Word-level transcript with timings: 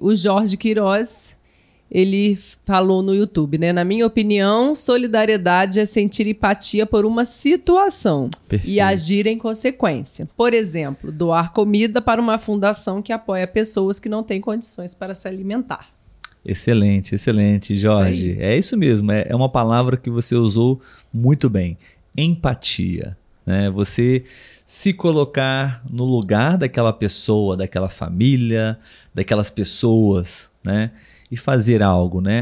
o 0.00 0.14
Jorge 0.14 0.56
Queiroz, 0.56 1.36
ele 1.90 2.38
falou 2.64 3.02
no 3.02 3.12
YouTube, 3.12 3.58
né? 3.58 3.72
Na 3.72 3.84
minha 3.84 4.06
opinião, 4.06 4.76
solidariedade 4.76 5.80
é 5.80 5.84
sentir 5.84 6.24
empatia 6.28 6.86
por 6.86 7.04
uma 7.04 7.24
situação 7.24 8.30
Perfeito. 8.48 8.72
e 8.72 8.80
agir 8.80 9.26
em 9.26 9.36
consequência. 9.36 10.28
Por 10.36 10.54
exemplo, 10.54 11.10
doar 11.10 11.52
comida 11.52 12.00
para 12.00 12.20
uma 12.20 12.38
fundação 12.38 13.02
que 13.02 13.12
apoia 13.12 13.44
pessoas 13.44 13.98
que 13.98 14.08
não 14.08 14.22
têm 14.22 14.40
condições 14.40 14.94
para 14.94 15.14
se 15.14 15.26
alimentar. 15.26 15.90
Excelente, 16.46 17.16
excelente, 17.16 17.76
Jorge. 17.76 18.30
Isso 18.30 18.40
é 18.40 18.56
isso 18.56 18.76
mesmo, 18.76 19.10
é, 19.10 19.26
é 19.28 19.34
uma 19.34 19.48
palavra 19.48 19.96
que 19.96 20.10
você 20.10 20.36
usou 20.36 20.80
muito 21.12 21.50
bem. 21.50 21.76
Empatia. 22.16 23.16
Né? 23.46 23.70
Você 23.70 24.24
se 24.64 24.92
colocar 24.92 25.82
no 25.90 26.04
lugar 26.04 26.56
daquela 26.56 26.92
pessoa, 26.92 27.56
daquela 27.56 27.88
família, 27.88 28.78
daquelas 29.12 29.50
pessoas, 29.50 30.50
né? 30.64 30.92
E 31.30 31.36
fazer 31.36 31.82
algo, 31.82 32.20
né? 32.20 32.40